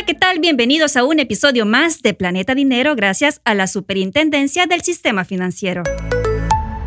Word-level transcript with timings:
Hola, 0.00 0.06
¿qué 0.06 0.14
tal? 0.14 0.38
Bienvenidos 0.38 0.96
a 0.96 1.04
un 1.04 1.20
episodio 1.20 1.66
más 1.66 2.00
de 2.00 2.14
Planeta 2.14 2.54
Dinero 2.54 2.96
gracias 2.96 3.42
a 3.44 3.52
la 3.52 3.66
Superintendencia 3.66 4.64
del 4.64 4.80
Sistema 4.80 5.26
Financiero. 5.26 5.82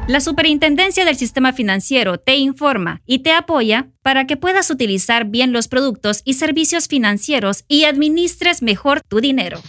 La 0.07 0.19
Superintendencia 0.19 1.05
del 1.05 1.15
Sistema 1.15 1.53
Financiero 1.53 2.17
te 2.17 2.37
informa 2.37 3.03
y 3.05 3.19
te 3.19 3.31
apoya 3.31 3.89
para 4.01 4.25
que 4.25 4.35
puedas 4.35 4.71
utilizar 4.71 5.25
bien 5.25 5.51
los 5.51 5.67
productos 5.67 6.23
y 6.25 6.33
servicios 6.33 6.87
financieros 6.87 7.65
y 7.67 7.83
administres 7.83 8.63
mejor 8.63 9.01
tu 9.07 9.21
dinero. 9.21 9.61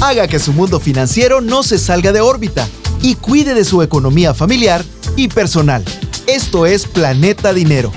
Haga 0.00 0.28
que 0.28 0.38
su 0.38 0.54
mundo 0.54 0.80
financiero 0.80 1.42
no 1.42 1.62
se 1.62 1.76
salga 1.76 2.10
de 2.12 2.22
órbita 2.22 2.66
y 3.02 3.16
cuide 3.16 3.52
de 3.52 3.66
su 3.66 3.82
economía 3.82 4.32
familiar 4.32 4.82
y 5.14 5.28
personal. 5.28 5.84
Esto 6.26 6.64
es 6.64 6.86
Planeta 6.86 7.52
Dinero 7.52 7.92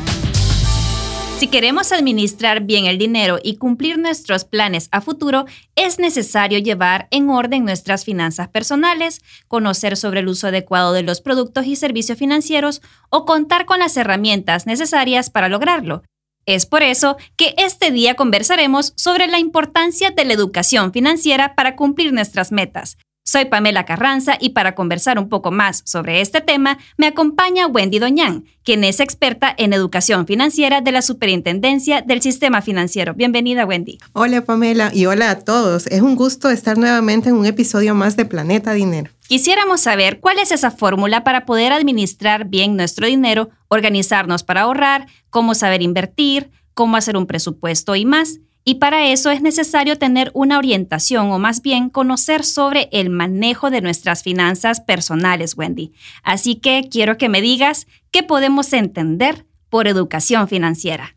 si 1.41 1.47
queremos 1.47 1.91
administrar 1.91 2.61
bien 2.61 2.85
el 2.85 2.99
dinero 2.99 3.39
y 3.41 3.55
cumplir 3.55 3.97
nuestros 3.97 4.45
planes 4.45 4.89
a 4.91 5.01
futuro, 5.01 5.45
es 5.75 5.97
necesario 5.97 6.59
llevar 6.59 7.07
en 7.09 7.31
orden 7.31 7.65
nuestras 7.65 8.05
finanzas 8.05 8.47
personales, 8.49 9.23
conocer 9.47 9.97
sobre 9.97 10.19
el 10.19 10.27
uso 10.27 10.49
adecuado 10.49 10.93
de 10.93 11.01
los 11.01 11.19
productos 11.19 11.65
y 11.65 11.75
servicios 11.75 12.19
financieros 12.19 12.83
o 13.09 13.25
contar 13.25 13.65
con 13.65 13.79
las 13.79 13.97
herramientas 13.97 14.67
necesarias 14.67 15.31
para 15.31 15.49
lograrlo. 15.49 16.03
Es 16.45 16.67
por 16.67 16.83
eso 16.83 17.17
que 17.37 17.55
este 17.57 17.89
día 17.89 18.13
conversaremos 18.13 18.93
sobre 18.95 19.25
la 19.25 19.39
importancia 19.39 20.11
de 20.11 20.25
la 20.25 20.33
educación 20.33 20.93
financiera 20.93 21.55
para 21.55 21.75
cumplir 21.75 22.13
nuestras 22.13 22.51
metas, 22.51 22.99
soy 23.23 23.45
Pamela 23.45 23.85
Carranza 23.85 24.37
y 24.39 24.49
para 24.49 24.75
conversar 24.75 25.17
un 25.17 25.29
poco 25.29 25.51
más 25.51 25.83
sobre 25.85 26.21
este 26.21 26.41
tema 26.41 26.77
me 26.97 27.07
acompaña 27.07 27.67
Wendy 27.67 27.99
Doñán, 27.99 28.45
quien 28.63 28.83
es 28.83 28.99
experta 28.99 29.53
en 29.57 29.73
educación 29.73 30.27
financiera 30.27 30.81
de 30.81 30.91
la 30.91 31.01
Superintendencia 31.01 32.01
del 32.01 32.21
Sistema 32.21 32.61
Financiero. 32.61 33.13
Bienvenida, 33.13 33.65
Wendy. 33.65 33.99
Hola, 34.13 34.43
Pamela, 34.43 34.91
y 34.93 35.05
hola 35.05 35.29
a 35.29 35.39
todos. 35.39 35.87
Es 35.87 36.01
un 36.01 36.15
gusto 36.15 36.49
estar 36.49 36.77
nuevamente 36.77 37.29
en 37.29 37.35
un 37.35 37.45
episodio 37.45 37.95
más 37.95 38.17
de 38.17 38.25
Planeta 38.25 38.73
Dinero. 38.73 39.11
Quisiéramos 39.27 39.79
saber 39.79 40.19
cuál 40.19 40.39
es 40.39 40.51
esa 40.51 40.71
fórmula 40.71 41.23
para 41.23 41.45
poder 41.45 41.71
administrar 41.71 42.49
bien 42.49 42.75
nuestro 42.75 43.07
dinero, 43.07 43.49
organizarnos 43.69 44.43
para 44.43 44.61
ahorrar, 44.63 45.07
cómo 45.29 45.55
saber 45.55 45.81
invertir, 45.81 46.51
cómo 46.73 46.97
hacer 46.97 47.15
un 47.15 47.27
presupuesto 47.27 47.95
y 47.95 48.03
más. 48.03 48.39
Y 48.63 48.75
para 48.75 49.07
eso 49.07 49.31
es 49.31 49.41
necesario 49.41 49.97
tener 49.97 50.29
una 50.33 50.57
orientación 50.57 51.31
o 51.31 51.39
más 51.39 51.61
bien 51.61 51.89
conocer 51.89 52.45
sobre 52.45 52.89
el 52.91 53.09
manejo 53.09 53.71
de 53.71 53.81
nuestras 53.81 54.21
finanzas 54.21 54.81
personales, 54.81 55.57
Wendy. 55.57 55.93
Así 56.23 56.55
que 56.55 56.87
quiero 56.91 57.17
que 57.17 57.29
me 57.29 57.41
digas 57.41 57.87
qué 58.11 58.21
podemos 58.21 58.71
entender 58.73 59.45
por 59.69 59.87
educación 59.87 60.47
financiera. 60.47 61.15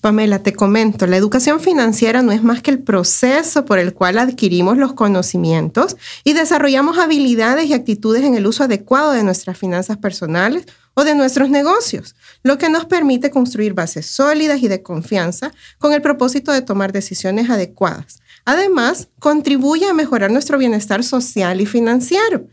Pamela, 0.00 0.42
te 0.42 0.52
comento, 0.52 1.06
la 1.06 1.16
educación 1.16 1.58
financiera 1.58 2.22
no 2.22 2.30
es 2.30 2.42
más 2.42 2.62
que 2.62 2.70
el 2.70 2.78
proceso 2.78 3.64
por 3.64 3.78
el 3.78 3.92
cual 3.92 4.18
adquirimos 4.18 4.78
los 4.78 4.92
conocimientos 4.92 5.96
y 6.22 6.32
desarrollamos 6.32 6.98
habilidades 6.98 7.66
y 7.66 7.72
actitudes 7.72 8.22
en 8.22 8.36
el 8.36 8.46
uso 8.46 8.64
adecuado 8.64 9.10
de 9.12 9.24
nuestras 9.24 9.58
finanzas 9.58 9.96
personales 9.96 10.66
o 10.98 11.04
de 11.04 11.14
nuestros 11.14 11.50
negocios, 11.50 12.16
lo 12.42 12.56
que 12.56 12.70
nos 12.70 12.86
permite 12.86 13.30
construir 13.30 13.74
bases 13.74 14.06
sólidas 14.06 14.62
y 14.62 14.68
de 14.68 14.82
confianza 14.82 15.52
con 15.78 15.92
el 15.92 16.00
propósito 16.00 16.52
de 16.52 16.62
tomar 16.62 16.90
decisiones 16.90 17.50
adecuadas. 17.50 18.20
Además, 18.46 19.08
contribuye 19.18 19.86
a 19.86 19.92
mejorar 19.92 20.30
nuestro 20.30 20.56
bienestar 20.56 21.04
social 21.04 21.60
y 21.60 21.66
financiero. 21.66 22.46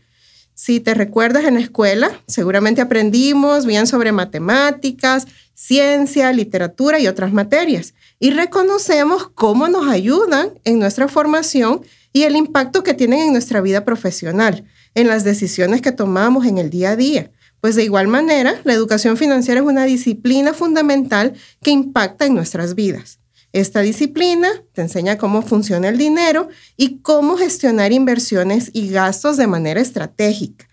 Si 0.52 0.78
te 0.78 0.92
recuerdas 0.92 1.44
en 1.46 1.54
la 1.54 1.60
escuela, 1.60 2.22
seguramente 2.26 2.82
aprendimos 2.82 3.64
bien 3.64 3.86
sobre 3.86 4.12
matemáticas, 4.12 5.26
ciencia, 5.54 6.30
literatura 6.32 7.00
y 7.00 7.08
otras 7.08 7.32
materias. 7.32 7.94
Y 8.20 8.30
reconocemos 8.30 9.30
cómo 9.34 9.68
nos 9.68 9.88
ayudan 9.88 10.50
en 10.64 10.78
nuestra 10.78 11.08
formación 11.08 11.80
y 12.12 12.24
el 12.24 12.36
impacto 12.36 12.82
que 12.82 12.94
tienen 12.94 13.20
en 13.20 13.32
nuestra 13.32 13.62
vida 13.62 13.86
profesional, 13.86 14.64
en 14.94 15.08
las 15.08 15.24
decisiones 15.24 15.80
que 15.80 15.92
tomamos 15.92 16.46
en 16.46 16.58
el 16.58 16.68
día 16.70 16.90
a 16.90 16.96
día. 16.96 17.30
Pues 17.64 17.76
de 17.76 17.84
igual 17.84 18.08
manera, 18.08 18.60
la 18.64 18.74
educación 18.74 19.16
financiera 19.16 19.62
es 19.62 19.66
una 19.66 19.86
disciplina 19.86 20.52
fundamental 20.52 21.32
que 21.62 21.70
impacta 21.70 22.26
en 22.26 22.34
nuestras 22.34 22.74
vidas. 22.74 23.20
Esta 23.54 23.80
disciplina 23.80 24.48
te 24.74 24.82
enseña 24.82 25.16
cómo 25.16 25.40
funciona 25.40 25.88
el 25.88 25.96
dinero 25.96 26.50
y 26.76 26.98
cómo 26.98 27.38
gestionar 27.38 27.90
inversiones 27.90 28.68
y 28.74 28.90
gastos 28.90 29.38
de 29.38 29.46
manera 29.46 29.80
estratégica. 29.80 30.68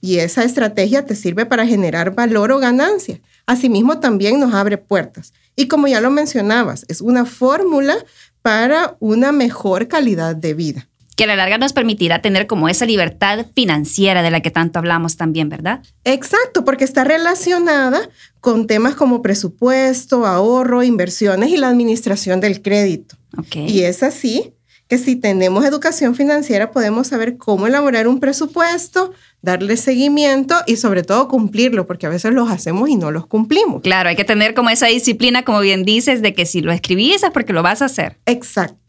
Y 0.00 0.18
esa 0.18 0.42
estrategia 0.42 1.06
te 1.06 1.14
sirve 1.14 1.46
para 1.46 1.64
generar 1.64 2.12
valor 2.12 2.50
o 2.50 2.58
ganancia. 2.58 3.20
Asimismo, 3.46 4.00
también 4.00 4.40
nos 4.40 4.52
abre 4.52 4.78
puertas. 4.78 5.32
Y 5.54 5.68
como 5.68 5.86
ya 5.86 6.00
lo 6.00 6.10
mencionabas, 6.10 6.84
es 6.88 7.02
una 7.02 7.24
fórmula 7.24 7.94
para 8.42 8.96
una 8.98 9.30
mejor 9.30 9.86
calidad 9.86 10.34
de 10.34 10.54
vida. 10.54 10.88
Que 11.16 11.24
a 11.24 11.26
la 11.26 11.36
larga 11.36 11.58
nos 11.58 11.72
permitirá 11.72 12.22
tener 12.22 12.46
como 12.46 12.68
esa 12.68 12.86
libertad 12.86 13.46
financiera 13.54 14.22
de 14.22 14.30
la 14.30 14.40
que 14.40 14.50
tanto 14.50 14.78
hablamos 14.78 15.16
también, 15.16 15.48
¿verdad? 15.48 15.82
Exacto, 16.04 16.64
porque 16.64 16.84
está 16.84 17.04
relacionada 17.04 18.08
con 18.40 18.66
temas 18.66 18.94
como 18.94 19.22
presupuesto, 19.22 20.26
ahorro, 20.26 20.82
inversiones 20.82 21.50
y 21.50 21.56
la 21.56 21.68
administración 21.68 22.40
del 22.40 22.62
crédito. 22.62 23.16
Okay. 23.38 23.68
Y 23.68 23.82
es 23.84 24.02
así 24.02 24.54
que 24.92 24.98
si 24.98 25.16
tenemos 25.16 25.64
educación 25.64 26.14
financiera 26.14 26.70
podemos 26.70 27.06
saber 27.06 27.38
cómo 27.38 27.66
elaborar 27.66 28.06
un 28.06 28.20
presupuesto, 28.20 29.14
darle 29.40 29.78
seguimiento 29.78 30.54
y 30.66 30.76
sobre 30.76 31.02
todo 31.02 31.28
cumplirlo, 31.28 31.86
porque 31.86 32.04
a 32.04 32.10
veces 32.10 32.34
los 32.34 32.50
hacemos 32.50 32.90
y 32.90 32.96
no 32.96 33.10
los 33.10 33.26
cumplimos. 33.26 33.80
Claro, 33.80 34.10
hay 34.10 34.16
que 34.16 34.24
tener 34.24 34.52
como 34.52 34.68
esa 34.68 34.88
disciplina, 34.88 35.44
como 35.44 35.60
bien 35.60 35.84
dices, 35.84 36.20
de 36.20 36.34
que 36.34 36.44
si 36.44 36.60
lo 36.60 36.72
escribís 36.72 37.22
es 37.22 37.30
porque 37.30 37.54
lo 37.54 37.62
vas 37.62 37.80
a 37.80 37.86
hacer. 37.86 38.18
Exacto. 38.26 38.81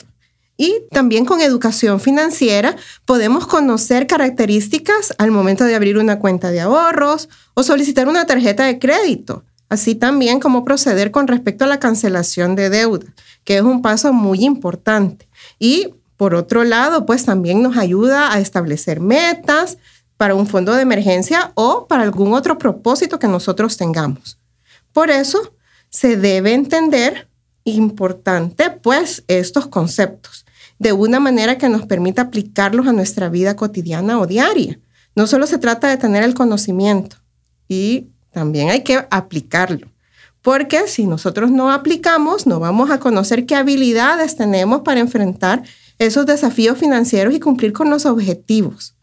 Y 0.57 0.83
también 0.91 1.25
con 1.25 1.41
educación 1.41 1.99
financiera 1.99 2.75
podemos 3.05 3.47
conocer 3.47 4.05
características 4.05 5.13
al 5.17 5.31
momento 5.31 5.63
de 5.63 5.75
abrir 5.75 5.97
una 5.97 6.19
cuenta 6.19 6.51
de 6.51 6.61
ahorros 6.61 7.29
o 7.55 7.63
solicitar 7.63 8.07
una 8.07 8.25
tarjeta 8.25 8.65
de 8.65 8.77
crédito, 8.77 9.43
así 9.69 9.95
también 9.95 10.39
como 10.39 10.63
proceder 10.63 11.09
con 11.09 11.27
respecto 11.27 11.65
a 11.65 11.67
la 11.67 11.79
cancelación 11.79 12.55
de 12.55 12.69
deuda, 12.69 13.07
que 13.43 13.57
es 13.57 13.63
un 13.63 13.81
paso 13.81 14.13
muy 14.13 14.45
importante. 14.45 15.27
Y 15.57 15.89
por 16.17 16.35
otro 16.35 16.63
lado, 16.63 17.07
pues 17.07 17.25
también 17.25 17.63
nos 17.63 17.75
ayuda 17.75 18.31
a 18.31 18.39
establecer 18.39 18.99
metas 18.99 19.79
para 20.17 20.35
un 20.35 20.45
fondo 20.45 20.73
de 20.75 20.83
emergencia 20.83 21.51
o 21.55 21.87
para 21.87 22.03
algún 22.03 22.33
otro 22.33 22.59
propósito 22.59 23.17
que 23.17 23.27
nosotros 23.27 23.75
tengamos. 23.75 24.37
Por 24.93 25.09
eso 25.09 25.55
se 25.89 26.15
debe 26.15 26.53
entender 26.53 27.27
importante 27.65 28.69
pues 28.69 29.23
estos 29.27 29.67
conceptos 29.67 30.42
de 30.83 30.91
una 30.91 31.21
manera 31.21 31.57
que 31.57 31.69
nos 31.69 31.85
permita 31.85 32.23
aplicarlos 32.23 32.85
a 32.87 32.91
nuestra 32.91 33.29
vida 33.29 33.55
cotidiana 33.55 34.19
o 34.19 34.27
diaria. 34.27 34.79
No 35.15 35.27
solo 35.27 35.47
se 35.47 35.57
trata 35.57 35.87
de 35.87 35.95
tener 35.95 36.23
el 36.23 36.33
conocimiento 36.33 37.15
y 37.69 38.09
también 38.31 38.69
hay 38.69 38.83
que 38.83 39.07
aplicarlo. 39.09 39.87
Porque 40.41 40.89
si 40.89 41.07
nosotros 41.07 41.51
no 41.51 41.71
aplicamos, 41.71 42.45
no 42.45 42.59
vamos 42.59 42.91
a 42.91 42.99
conocer 42.99 43.45
qué 43.45 43.55
habilidades 43.55 44.35
tenemos 44.35 44.81
para 44.81 44.99
enfrentar 44.99 45.63
esos 45.99 46.25
desafíos 46.25 46.77
financieros 46.77 47.33
y 47.33 47.39
cumplir 47.39 47.71
con 47.71 47.89
los 47.89 48.05
objetivos. 48.05 48.93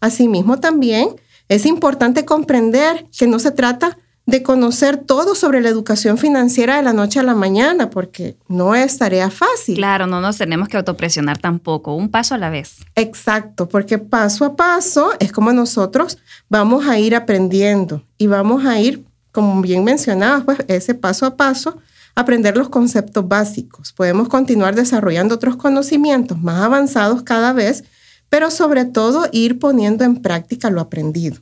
Asimismo, 0.00 0.60
también 0.60 1.08
es 1.48 1.66
importante 1.66 2.24
comprender 2.24 3.06
que 3.18 3.26
no 3.26 3.40
se 3.40 3.50
trata 3.50 3.98
de 4.26 4.42
conocer 4.42 4.96
todo 4.96 5.34
sobre 5.34 5.60
la 5.60 5.68
educación 5.68 6.16
financiera 6.16 6.76
de 6.76 6.82
la 6.82 6.92
noche 6.92 7.20
a 7.20 7.22
la 7.22 7.34
mañana, 7.34 7.90
porque 7.90 8.36
no 8.48 8.74
es 8.74 8.96
tarea 8.98 9.30
fácil. 9.30 9.76
Claro, 9.76 10.06
no 10.06 10.20
nos 10.20 10.38
tenemos 10.38 10.68
que 10.68 10.76
autopresionar 10.78 11.38
tampoco, 11.38 11.94
un 11.94 12.08
paso 12.10 12.34
a 12.34 12.38
la 12.38 12.48
vez. 12.48 12.78
Exacto, 12.94 13.68
porque 13.68 13.98
paso 13.98 14.44
a 14.44 14.56
paso 14.56 15.10
es 15.20 15.30
como 15.30 15.52
nosotros 15.52 16.18
vamos 16.48 16.86
a 16.86 16.98
ir 16.98 17.14
aprendiendo 17.14 18.02
y 18.16 18.26
vamos 18.26 18.64
a 18.64 18.80
ir 18.80 19.04
como 19.34 19.60
bien 19.60 19.82
mencionabas, 19.82 20.44
pues 20.44 20.58
ese 20.68 20.94
paso 20.94 21.26
a 21.26 21.36
paso, 21.36 21.76
aprender 22.14 22.56
los 22.56 22.68
conceptos 22.68 23.26
básicos. 23.26 23.92
Podemos 23.92 24.28
continuar 24.28 24.76
desarrollando 24.76 25.34
otros 25.34 25.56
conocimientos 25.56 26.40
más 26.40 26.62
avanzados 26.62 27.24
cada 27.24 27.52
vez, 27.52 27.82
pero 28.28 28.52
sobre 28.52 28.84
todo 28.84 29.26
ir 29.32 29.58
poniendo 29.58 30.04
en 30.04 30.22
práctica 30.22 30.70
lo 30.70 30.80
aprendido. 30.80 31.38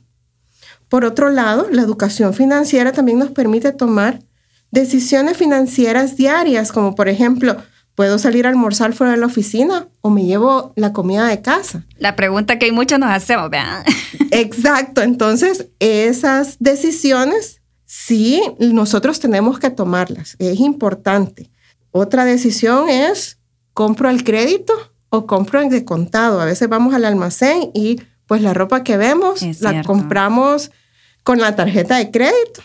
Por 0.93 1.05
otro 1.05 1.31
lado, 1.31 1.69
la 1.71 1.81
educación 1.81 2.35
financiera 2.35 2.91
también 2.91 3.17
nos 3.17 3.31
permite 3.31 3.71
tomar 3.71 4.19
decisiones 4.69 5.37
financieras 5.37 6.17
diarias, 6.17 6.71
como 6.71 6.93
por 6.93 7.09
ejemplo, 7.09 7.57
¿puedo 7.95 8.19
salir 8.19 8.45
a 8.45 8.49
almorzar 8.49 8.93
fuera 8.93 9.13
de 9.13 9.17
la 9.17 9.25
oficina 9.25 9.87
o 10.01 10.11
me 10.11 10.23
llevo 10.25 10.71
la 10.75 10.93
comida 10.93 11.25
de 11.25 11.41
casa? 11.41 11.87
La 11.97 12.15
pregunta 12.15 12.59
que 12.59 12.65
hay 12.65 12.71
muchos 12.71 12.99
nos 12.99 13.09
hacemos, 13.09 13.49
¿verdad? 13.49 13.83
Exacto, 14.29 15.01
entonces 15.01 15.69
esas 15.79 16.57
decisiones 16.59 17.63
sí, 17.85 18.43
nosotros 18.59 19.19
tenemos 19.19 19.57
que 19.57 19.71
tomarlas, 19.71 20.35
es 20.37 20.59
importante. 20.59 21.49
Otra 21.89 22.23
decisión 22.23 22.87
es, 22.87 23.39
¿compro 23.73 24.09
al 24.09 24.23
crédito 24.23 24.75
o 25.09 25.25
compro 25.25 25.59
en 25.59 25.69
descontado? 25.69 26.39
A 26.39 26.45
veces 26.45 26.69
vamos 26.69 26.93
al 26.93 27.05
almacén 27.05 27.71
y 27.73 27.99
pues 28.27 28.43
la 28.43 28.53
ropa 28.53 28.83
que 28.83 28.97
vemos 28.97 29.41
la 29.59 29.81
compramos 29.83 30.69
con 31.23 31.39
la 31.39 31.55
tarjeta 31.55 31.97
de 31.97 32.11
crédito. 32.11 32.61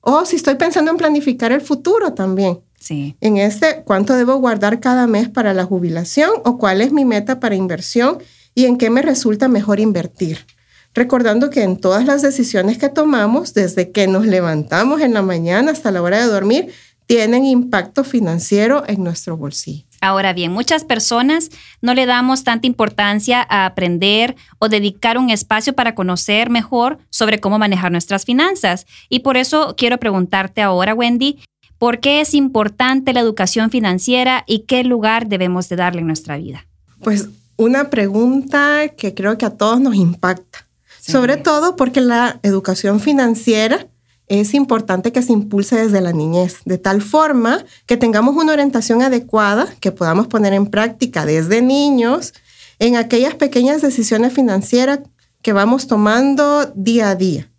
O 0.00 0.24
si 0.24 0.36
estoy 0.36 0.54
pensando 0.54 0.90
en 0.90 0.96
planificar 0.96 1.52
el 1.52 1.60
futuro 1.60 2.12
también. 2.12 2.60
Sí. 2.78 3.16
En 3.20 3.38
este, 3.38 3.82
¿cuánto 3.84 4.14
debo 4.14 4.36
guardar 4.36 4.78
cada 4.78 5.06
mes 5.06 5.28
para 5.28 5.54
la 5.54 5.64
jubilación 5.64 6.30
o 6.44 6.58
cuál 6.58 6.80
es 6.80 6.92
mi 6.92 7.04
meta 7.04 7.40
para 7.40 7.56
inversión 7.56 8.18
y 8.54 8.66
en 8.66 8.78
qué 8.78 8.90
me 8.90 9.02
resulta 9.02 9.48
mejor 9.48 9.80
invertir? 9.80 10.46
Recordando 10.94 11.50
que 11.50 11.62
en 11.62 11.76
todas 11.76 12.04
las 12.06 12.22
decisiones 12.22 12.78
que 12.78 12.88
tomamos, 12.88 13.54
desde 13.54 13.90
que 13.90 14.06
nos 14.06 14.26
levantamos 14.26 15.00
en 15.00 15.12
la 15.12 15.22
mañana 15.22 15.72
hasta 15.72 15.90
la 15.90 16.02
hora 16.02 16.20
de 16.20 16.30
dormir, 16.30 16.72
tienen 17.06 17.44
impacto 17.44 18.04
financiero 18.04 18.84
en 18.86 19.02
nuestro 19.02 19.36
bolsillo. 19.36 19.86
Ahora 20.06 20.32
bien, 20.32 20.52
muchas 20.52 20.84
personas 20.84 21.50
no 21.82 21.92
le 21.92 22.06
damos 22.06 22.44
tanta 22.44 22.68
importancia 22.68 23.44
a 23.48 23.66
aprender 23.66 24.36
o 24.60 24.68
dedicar 24.68 25.18
un 25.18 25.30
espacio 25.30 25.72
para 25.72 25.96
conocer 25.96 26.48
mejor 26.48 26.98
sobre 27.10 27.40
cómo 27.40 27.58
manejar 27.58 27.90
nuestras 27.90 28.24
finanzas. 28.24 28.86
Y 29.08 29.20
por 29.20 29.36
eso 29.36 29.74
quiero 29.76 29.98
preguntarte 29.98 30.62
ahora, 30.62 30.94
Wendy, 30.94 31.40
¿por 31.78 31.98
qué 31.98 32.20
es 32.20 32.34
importante 32.34 33.12
la 33.12 33.20
educación 33.20 33.70
financiera 33.70 34.44
y 34.46 34.60
qué 34.60 34.84
lugar 34.84 35.26
debemos 35.26 35.68
de 35.68 35.74
darle 35.74 36.02
en 36.02 36.06
nuestra 36.06 36.36
vida? 36.36 36.66
Pues 37.02 37.28
una 37.56 37.90
pregunta 37.90 38.88
que 38.96 39.12
creo 39.12 39.36
que 39.38 39.46
a 39.46 39.50
todos 39.50 39.80
nos 39.80 39.96
impacta, 39.96 40.66
sobre 41.00 41.36
todo 41.36 41.74
porque 41.74 42.00
la 42.00 42.38
educación 42.44 43.00
financiera 43.00 43.88
es 44.28 44.54
importante 44.54 45.12
que 45.12 45.22
se 45.22 45.32
impulse 45.32 45.76
desde 45.76 46.00
la 46.00 46.12
niñez, 46.12 46.58
de 46.64 46.78
tal 46.78 47.00
forma 47.00 47.64
que 47.86 47.96
tengamos 47.96 48.36
una 48.36 48.52
orientación 48.52 49.02
adecuada 49.02 49.68
que 49.80 49.92
podamos 49.92 50.26
poner 50.26 50.52
en 50.52 50.66
práctica 50.66 51.24
desde 51.24 51.62
niños 51.62 52.34
en 52.78 52.96
aquellas 52.96 53.34
pequeñas 53.34 53.82
decisiones 53.82 54.32
financieras 54.32 55.00
que 55.42 55.52
vamos 55.52 55.86
tomando 55.86 56.66
día 56.74 57.10
a 57.10 57.14
día. 57.14 57.50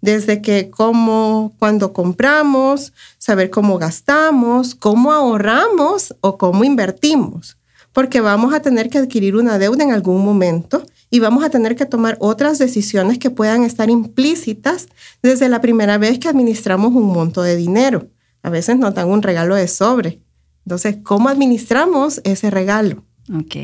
Desde 0.00 0.42
que 0.42 0.68
cómo, 0.70 1.54
cuando 1.58 1.92
compramos, 1.92 2.92
saber 3.18 3.50
cómo 3.50 3.78
gastamos, 3.78 4.74
cómo 4.74 5.12
ahorramos 5.12 6.14
o 6.20 6.36
cómo 6.38 6.64
invertimos, 6.64 7.56
porque 7.92 8.20
vamos 8.20 8.52
a 8.52 8.60
tener 8.60 8.90
que 8.90 8.98
adquirir 8.98 9.36
una 9.36 9.58
deuda 9.58 9.84
en 9.84 9.92
algún 9.92 10.24
momento 10.24 10.84
y 11.10 11.20
vamos 11.20 11.44
a 11.44 11.50
tener 11.50 11.76
que 11.76 11.86
tomar 11.86 12.16
otras 12.20 12.58
decisiones 12.58 13.18
que 13.18 13.30
puedan 13.30 13.62
estar 13.62 13.90
implícitas 13.90 14.88
desde 15.22 15.48
la 15.48 15.60
primera 15.60 15.98
vez 15.98 16.18
que 16.18 16.28
administramos 16.28 16.94
un 16.94 17.06
monto 17.06 17.42
de 17.42 17.56
dinero. 17.56 18.08
A 18.42 18.50
veces 18.50 18.76
nos 18.78 18.94
dan 18.94 19.08
un 19.08 19.22
regalo 19.22 19.54
de 19.54 19.68
sobre. 19.68 20.20
Entonces, 20.64 20.98
¿cómo 21.02 21.28
administramos 21.28 22.20
ese 22.24 22.50
regalo? 22.50 23.04
Ok. 23.32 23.56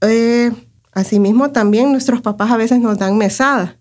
Eh, 0.00 0.50
asimismo, 0.92 1.50
también 1.50 1.92
nuestros 1.92 2.22
papás 2.22 2.50
a 2.50 2.56
veces 2.56 2.80
nos 2.80 2.98
dan 2.98 3.18
mesada. 3.18 3.78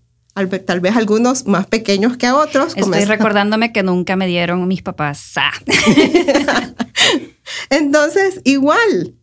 Tal 0.65 0.80
vez 0.81 0.95
algunos 0.95 1.48
más 1.48 1.65
pequeños 1.65 2.15
que 2.18 2.27
a 2.27 2.36
otros. 2.36 2.74
Estoy 2.75 3.06
recordándome 3.06 3.71
que 3.71 3.81
nunca 3.81 4.15
me 4.15 4.27
dieron 4.27 4.68
mis 4.68 4.83
papás. 4.83 5.31
Ah. 5.36 5.51
Entonces, 7.71 8.42
igual, 8.44 9.15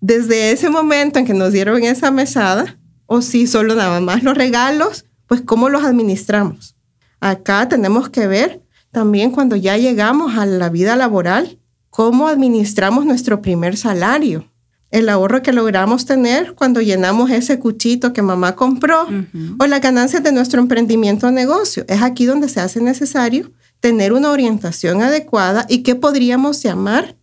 desde 0.00 0.52
ese 0.52 0.70
momento 0.70 1.18
en 1.18 1.26
que 1.26 1.34
nos 1.34 1.52
dieron 1.52 1.82
esa 1.82 2.12
mesada, 2.12 2.78
o 3.06 3.22
si 3.22 3.46
solo 3.46 3.74
nada 3.74 4.00
más 4.00 4.22
los 4.22 4.36
regalos, 4.36 5.06
pues 5.26 5.40
cómo 5.40 5.68
los 5.68 5.84
administramos. 5.84 6.76
Acá 7.20 7.68
tenemos 7.68 8.08
que 8.08 8.26
ver 8.26 8.62
también 8.90 9.30
cuando 9.30 9.56
ya 9.56 9.76
llegamos 9.76 10.36
a 10.36 10.46
la 10.46 10.68
vida 10.68 10.96
laboral, 10.96 11.58
cómo 11.90 12.28
administramos 12.28 13.04
nuestro 13.04 13.42
primer 13.42 13.76
salario, 13.76 14.50
el 14.90 15.08
ahorro 15.08 15.42
que 15.42 15.52
logramos 15.52 16.06
tener 16.06 16.54
cuando 16.54 16.80
llenamos 16.80 17.30
ese 17.30 17.58
cuchito 17.58 18.12
que 18.12 18.22
mamá 18.22 18.54
compró 18.54 19.06
o 19.58 19.66
la 19.66 19.80
ganancia 19.80 20.20
de 20.20 20.32
nuestro 20.32 20.60
emprendimiento 20.60 21.26
o 21.26 21.30
negocio. 21.30 21.84
Es 21.88 22.02
aquí 22.02 22.24
donde 22.24 22.48
se 22.48 22.60
hace 22.60 22.80
necesario 22.80 23.50
tener 23.80 24.12
una 24.12 24.30
orientación 24.30 25.02
adecuada 25.02 25.66
y 25.68 25.82
que 25.82 25.94
podríamos 25.94 26.62
llamar 26.62 27.16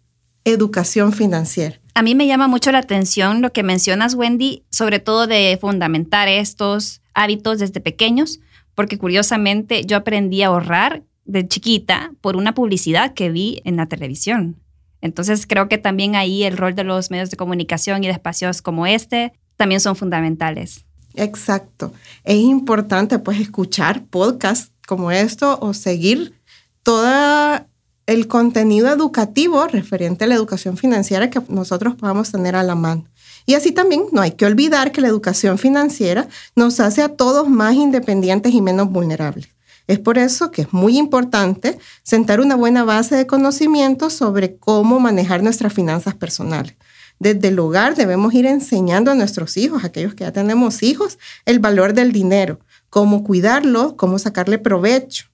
educación 0.44 1.14
financiera. 1.14 1.80
A 1.96 2.02
mí 2.02 2.16
me 2.16 2.26
llama 2.26 2.48
mucho 2.48 2.72
la 2.72 2.80
atención 2.80 3.42
lo 3.42 3.54
que 3.54 3.62
mencionas, 3.62 4.16
Wendy, 4.16 4.64
sobre 4.72 5.00
todo 5.00 5.28
de 5.28 5.58
fundamentar 5.62 6.28
estos 6.28 7.02
hábitos 7.14 7.60
desde 7.60 7.82
pequeños, 7.82 8.40
porque 8.74 8.98
curiosamente 8.98 9.86
yo 9.86 9.98
aprendí 9.98 10.42
a 10.42 10.48
ahorrar 10.48 11.04
de 11.26 11.48
chiquita 11.48 12.12
por 12.20 12.36
una 12.36 12.56
publicidad 12.56 13.14
que 13.14 13.30
vi 13.30 13.62
en 13.64 13.78
la 13.78 13.86
televisión. 13.86 14.60
Entonces 15.02 15.46
creo 15.46 15.70
que 15.70 15.78
también 15.78 16.16
ahí 16.16 16.44
el 16.44 16.58
rol 16.58 16.76
de 16.76 16.84
los 16.84 17.12
medios 17.12 17.30
de 17.30 17.38
comunicación 17.38 18.04
y 18.04 18.08
de 18.08 18.14
espacios 18.14 18.62
como 18.62 18.88
este 18.88 19.34
también 19.56 19.80
son 19.80 19.96
fundamentales. 19.96 20.86
Exacto. 21.14 21.94
Es 22.24 22.38
importante 22.38 23.20
pues 23.20 23.40
escuchar 23.40 24.06
podcasts 24.06 24.72
como 24.88 25.12
esto 25.12 25.60
o 25.62 25.74
seguir 25.74 26.34
toda 26.82 27.68
el 28.06 28.28
contenido 28.28 28.90
educativo 28.90 29.66
referente 29.68 30.26
a 30.26 30.28
la 30.28 30.36
educación 30.36 30.78
financiera 30.78 31.30
que 31.30 31.42
nosotros 31.48 31.96
podamos 31.96 32.32
tener 32.32 32.56
a 32.56 32.64
la 32.64 32.76
mano. 32.76 33.06
Y 33.46 33.56
así 33.56 33.72
también 33.72 34.06
no 34.12 34.22
hay 34.22 34.32
que 34.32 34.46
olvidar 34.46 34.92
que 34.92 35.02
la 35.02 35.08
educación 35.08 35.58
financiera 35.58 36.28
nos 36.56 36.80
hace 36.80 37.02
a 37.02 37.10
todos 37.10 37.50
más 37.50 37.76
independientes 37.76 38.54
y 38.54 38.62
menos 38.62 38.90
vulnerables. 38.90 39.50
Es 39.88 40.00
por 40.00 40.18
eso 40.18 40.52
que 40.52 40.62
es 40.64 40.74
muy 40.74 40.98
importante 40.98 41.78
sentar 42.04 42.40
una 42.40 42.56
buena 42.56 42.86
base 42.86 43.16
de 43.16 43.28
conocimiento 43.28 44.10
sobre 44.10 44.56
cómo 44.56 45.00
manejar 45.00 45.44
nuestras 45.44 45.74
finanzas 45.74 46.16
personales. 46.16 46.76
Desde 47.20 47.50
el 47.50 47.60
hogar 47.60 47.96
debemos 47.96 48.34
ir 48.34 48.46
enseñando 48.46 49.12
a 49.12 49.16
nuestros 49.16 49.58
hijos, 49.58 49.84
aquellos 49.84 50.16
que 50.16 50.24
ya 50.24 50.32
tenemos 50.32 50.84
hijos, 50.84 51.20
el 51.46 51.60
valor 51.60 51.94
del 51.94 52.12
dinero, 52.12 52.60
cómo 52.90 53.24
cuidarlo, 53.24 53.98
cómo 53.98 54.20
sacarle 54.20 54.58
provecho. 54.58 55.33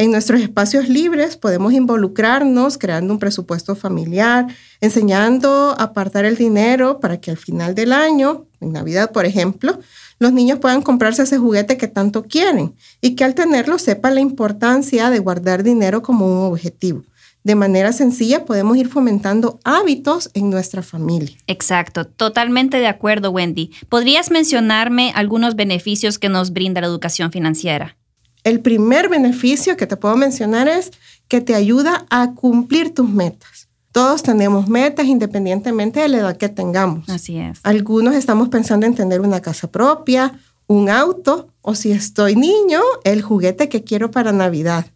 En 0.00 0.12
nuestros 0.12 0.40
espacios 0.40 0.88
libres 0.88 1.36
podemos 1.36 1.74
involucrarnos 1.74 2.78
creando 2.78 3.12
un 3.12 3.18
presupuesto 3.18 3.76
familiar, 3.76 4.46
enseñando 4.80 5.74
a 5.76 5.82
apartar 5.82 6.24
el 6.24 6.38
dinero 6.38 7.00
para 7.00 7.20
que 7.20 7.30
al 7.30 7.36
final 7.36 7.74
del 7.74 7.92
año, 7.92 8.46
en 8.62 8.72
Navidad 8.72 9.12
por 9.12 9.26
ejemplo, 9.26 9.78
los 10.18 10.32
niños 10.32 10.58
puedan 10.58 10.80
comprarse 10.80 11.24
ese 11.24 11.36
juguete 11.36 11.76
que 11.76 11.86
tanto 11.86 12.22
quieren 12.22 12.74
y 13.02 13.14
que 13.14 13.24
al 13.24 13.34
tenerlo 13.34 13.78
sepan 13.78 14.14
la 14.14 14.22
importancia 14.22 15.10
de 15.10 15.18
guardar 15.18 15.62
dinero 15.62 16.00
como 16.00 16.24
un 16.24 16.50
objetivo. 16.50 17.02
De 17.44 17.54
manera 17.54 17.92
sencilla 17.92 18.46
podemos 18.46 18.78
ir 18.78 18.88
fomentando 18.88 19.60
hábitos 19.64 20.30
en 20.32 20.48
nuestra 20.48 20.82
familia. 20.82 21.36
Exacto, 21.46 22.06
totalmente 22.06 22.78
de 22.78 22.86
acuerdo, 22.86 23.32
Wendy. 23.32 23.70
¿Podrías 23.90 24.30
mencionarme 24.30 25.12
algunos 25.14 25.56
beneficios 25.56 26.18
que 26.18 26.30
nos 26.30 26.54
brinda 26.54 26.80
la 26.80 26.86
educación 26.86 27.32
financiera? 27.32 27.98
El 28.44 28.60
primer 28.60 29.08
beneficio 29.08 29.76
que 29.76 29.86
te 29.86 29.96
puedo 29.96 30.16
mencionar 30.16 30.68
es 30.68 30.90
que 31.28 31.40
te 31.40 31.54
ayuda 31.54 32.06
a 32.10 32.34
cumplir 32.34 32.94
tus 32.94 33.08
metas. 33.08 33.68
Todos 33.92 34.22
tenemos 34.22 34.68
metas 34.68 35.06
independientemente 35.06 36.00
de 36.00 36.08
la 36.08 36.18
edad 36.18 36.36
que 36.36 36.48
tengamos. 36.48 37.08
Así 37.08 37.38
es. 37.38 37.58
Algunos 37.64 38.14
estamos 38.14 38.48
pensando 38.48 38.86
en 38.86 38.94
tener 38.94 39.20
una 39.20 39.40
casa 39.40 39.70
propia, 39.70 40.38
un 40.66 40.88
auto 40.88 41.48
o 41.62 41.74
si 41.74 41.90
estoy 41.90 42.36
niño, 42.36 42.80
el 43.04 43.22
juguete 43.22 43.68
que 43.68 43.82
quiero 43.82 44.12
para 44.12 44.32
Navidad. 44.32 44.86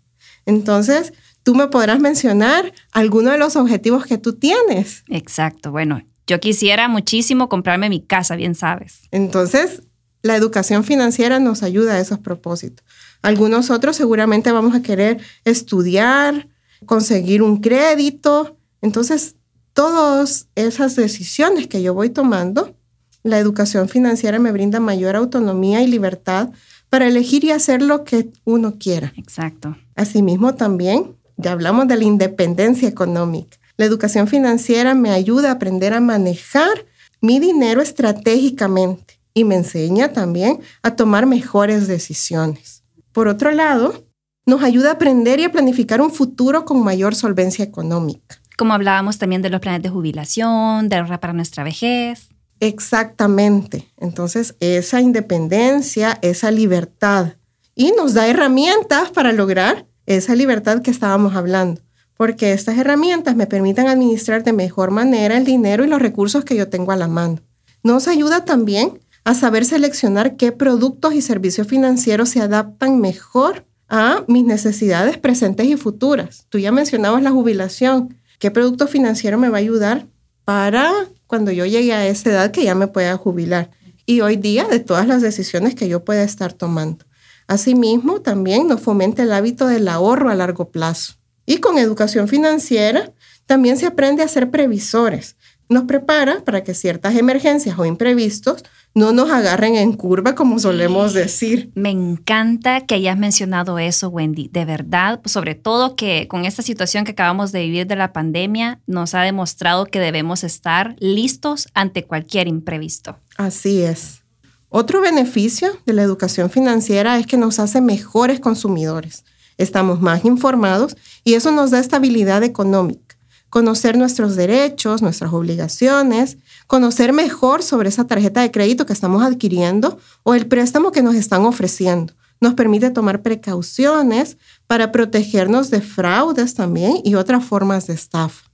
Entonces, 0.46 1.12
tú 1.42 1.54
me 1.54 1.66
podrás 1.66 1.98
mencionar 1.98 2.72
algunos 2.92 3.32
de 3.32 3.38
los 3.38 3.56
objetivos 3.56 4.06
que 4.06 4.18
tú 4.18 4.34
tienes. 4.34 5.02
Exacto. 5.08 5.72
Bueno, 5.72 6.02
yo 6.26 6.38
quisiera 6.38 6.88
muchísimo 6.88 7.48
comprarme 7.48 7.88
mi 7.88 8.00
casa, 8.00 8.36
bien 8.36 8.54
sabes. 8.54 9.02
Entonces, 9.10 9.82
la 10.22 10.36
educación 10.36 10.84
financiera 10.84 11.38
nos 11.40 11.62
ayuda 11.62 11.94
a 11.94 12.00
esos 12.00 12.18
propósitos. 12.18 12.84
Algunos 13.24 13.70
otros 13.70 13.96
seguramente 13.96 14.52
vamos 14.52 14.74
a 14.74 14.82
querer 14.82 15.18
estudiar, 15.46 16.46
conseguir 16.84 17.40
un 17.40 17.62
crédito. 17.62 18.58
Entonces, 18.82 19.36
todas 19.72 20.48
esas 20.56 20.94
decisiones 20.94 21.66
que 21.66 21.82
yo 21.82 21.94
voy 21.94 22.10
tomando, 22.10 22.76
la 23.22 23.38
educación 23.38 23.88
financiera 23.88 24.38
me 24.38 24.52
brinda 24.52 24.78
mayor 24.78 25.16
autonomía 25.16 25.82
y 25.82 25.86
libertad 25.86 26.50
para 26.90 27.08
elegir 27.08 27.44
y 27.44 27.50
hacer 27.50 27.80
lo 27.80 28.04
que 28.04 28.30
uno 28.44 28.74
quiera. 28.78 29.14
Exacto. 29.16 29.74
Asimismo, 29.96 30.54
también, 30.54 31.16
ya 31.38 31.52
hablamos 31.52 31.88
de 31.88 31.96
la 31.96 32.04
independencia 32.04 32.86
económica. 32.86 33.56
La 33.78 33.86
educación 33.86 34.28
financiera 34.28 34.94
me 34.94 35.12
ayuda 35.12 35.48
a 35.48 35.52
aprender 35.52 35.94
a 35.94 36.00
manejar 36.00 36.84
mi 37.22 37.38
dinero 37.38 37.80
estratégicamente 37.80 39.18
y 39.32 39.44
me 39.44 39.54
enseña 39.54 40.12
también 40.12 40.60
a 40.82 40.94
tomar 40.94 41.24
mejores 41.24 41.88
decisiones. 41.88 42.83
Por 43.14 43.28
otro 43.28 43.52
lado, 43.52 44.04
nos 44.44 44.64
ayuda 44.64 44.90
a 44.90 44.94
aprender 44.94 45.38
y 45.38 45.44
a 45.44 45.52
planificar 45.52 46.00
un 46.02 46.10
futuro 46.10 46.64
con 46.64 46.82
mayor 46.82 47.14
solvencia 47.14 47.64
económica. 47.64 48.40
Como 48.58 48.74
hablábamos 48.74 49.18
también 49.18 49.40
de 49.40 49.50
los 49.50 49.60
planes 49.60 49.82
de 49.82 49.88
jubilación, 49.88 50.88
de 50.88 50.96
ahorrar 50.96 51.20
para 51.20 51.32
nuestra 51.32 51.62
vejez. 51.62 52.28
Exactamente. 52.58 53.88
Entonces, 53.98 54.56
esa 54.58 55.00
independencia, 55.00 56.18
esa 56.22 56.50
libertad, 56.50 57.34
y 57.76 57.92
nos 57.92 58.14
da 58.14 58.26
herramientas 58.26 59.10
para 59.10 59.32
lograr 59.32 59.86
esa 60.06 60.34
libertad 60.34 60.82
que 60.82 60.90
estábamos 60.90 61.36
hablando, 61.36 61.82
porque 62.16 62.52
estas 62.52 62.78
herramientas 62.78 63.36
me 63.36 63.46
permiten 63.46 63.86
administrar 63.86 64.42
de 64.42 64.52
mejor 64.52 64.90
manera 64.90 65.36
el 65.36 65.44
dinero 65.44 65.84
y 65.84 65.88
los 65.88 66.02
recursos 66.02 66.44
que 66.44 66.56
yo 66.56 66.68
tengo 66.68 66.90
a 66.90 66.96
la 66.96 67.06
mano. 67.06 67.38
Nos 67.84 68.08
ayuda 68.08 68.44
también 68.44 68.98
a 69.24 69.34
saber 69.34 69.64
seleccionar 69.64 70.36
qué 70.36 70.52
productos 70.52 71.14
y 71.14 71.22
servicios 71.22 71.66
financieros 71.66 72.28
se 72.28 72.40
adaptan 72.40 73.00
mejor 73.00 73.66
a 73.88 74.24
mis 74.28 74.44
necesidades 74.44 75.18
presentes 75.18 75.66
y 75.66 75.76
futuras. 75.76 76.46
Tú 76.48 76.58
ya 76.58 76.72
mencionabas 76.72 77.22
la 77.22 77.30
jubilación, 77.30 78.16
¿Qué 78.44 78.50
producto 78.50 78.86
financiero 78.86 79.38
me 79.38 79.48
va 79.48 79.56
a 79.56 79.60
ayudar 79.60 80.06
para 80.44 80.92
cuando 81.26 81.50
yo 81.50 81.64
llegue 81.64 81.94
a 81.94 82.06
esa 82.06 82.28
edad 82.28 82.50
que 82.50 82.64
ya 82.64 82.74
me 82.74 82.88
pueda 82.88 83.16
jubilar? 83.16 83.70
Y 84.04 84.20
hoy 84.20 84.36
día 84.36 84.64
de 84.64 84.80
todas 84.80 85.06
las 85.06 85.22
decisiones 85.22 85.74
que 85.74 85.88
yo 85.88 86.04
pueda 86.04 86.22
estar 86.22 86.52
tomando. 86.52 87.06
Asimismo, 87.46 88.20
también 88.20 88.68
nos 88.68 88.82
fomenta 88.82 89.22
el 89.22 89.32
hábito 89.32 89.66
del 89.66 89.88
ahorro 89.88 90.28
a 90.28 90.34
largo 90.34 90.70
plazo. 90.70 91.14
Y 91.46 91.56
con 91.56 91.78
educación 91.78 92.28
financiera 92.28 93.14
también 93.46 93.78
se 93.78 93.86
aprende 93.86 94.22
a 94.22 94.28
ser 94.28 94.50
previsores. 94.50 95.36
Nos 95.70 95.84
prepara 95.84 96.44
para 96.44 96.62
que 96.62 96.74
ciertas 96.74 97.16
emergencias 97.16 97.78
o 97.78 97.86
imprevistos 97.86 98.62
no 98.94 99.12
nos 99.12 99.30
agarren 99.30 99.74
en 99.74 99.92
curva, 99.92 100.34
como 100.34 100.58
solemos 100.58 101.12
decir. 101.12 101.72
Me 101.74 101.90
encanta 101.90 102.82
que 102.82 102.94
hayas 102.94 103.18
mencionado 103.18 103.78
eso, 103.78 104.08
Wendy. 104.08 104.48
De 104.52 104.64
verdad, 104.64 105.20
sobre 105.24 105.56
todo 105.56 105.96
que 105.96 106.28
con 106.28 106.44
esta 106.44 106.62
situación 106.62 107.04
que 107.04 107.12
acabamos 107.12 107.50
de 107.50 107.62
vivir 107.62 107.86
de 107.86 107.96
la 107.96 108.12
pandemia, 108.12 108.80
nos 108.86 109.14
ha 109.14 109.22
demostrado 109.22 109.86
que 109.86 109.98
debemos 109.98 110.44
estar 110.44 110.94
listos 111.00 111.68
ante 111.74 112.04
cualquier 112.04 112.46
imprevisto. 112.46 113.18
Así 113.36 113.82
es. 113.82 114.22
Otro 114.68 115.00
beneficio 115.00 115.68
de 115.86 115.92
la 115.92 116.02
educación 116.02 116.50
financiera 116.50 117.18
es 117.18 117.26
que 117.26 117.36
nos 117.36 117.58
hace 117.58 117.80
mejores 117.80 118.40
consumidores. 118.40 119.24
Estamos 119.56 120.00
más 120.00 120.24
informados 120.24 120.96
y 121.22 121.34
eso 121.34 121.52
nos 121.52 121.70
da 121.70 121.78
estabilidad 121.78 122.42
económica. 122.42 123.13
Conocer 123.50 123.96
nuestros 123.96 124.36
derechos, 124.36 125.02
nuestras 125.02 125.32
obligaciones, 125.32 126.38
conocer 126.66 127.12
mejor 127.12 127.62
sobre 127.62 127.88
esa 127.88 128.06
tarjeta 128.06 128.40
de 128.40 128.50
crédito 128.50 128.86
que 128.86 128.92
estamos 128.92 129.22
adquiriendo 129.22 129.98
o 130.22 130.34
el 130.34 130.46
préstamo 130.46 130.90
que 130.90 131.02
nos 131.02 131.14
están 131.14 131.42
ofreciendo. 131.44 132.14
Nos 132.40 132.54
permite 132.54 132.90
tomar 132.90 133.22
precauciones 133.22 134.36
para 134.66 134.92
protegernos 134.92 135.70
de 135.70 135.80
fraudes 135.80 136.54
también 136.54 136.98
y 137.04 137.14
otras 137.14 137.44
formas 137.44 137.86
de 137.86 137.94
estafa. 137.94 138.50